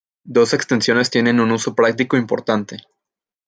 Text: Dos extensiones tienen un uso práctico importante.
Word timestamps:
Dos 0.25 0.55
extensiones 0.55 1.11
tienen 1.11 1.39
un 1.39 1.51
uso 1.51 1.75
práctico 1.75 2.17
importante. 2.17 2.77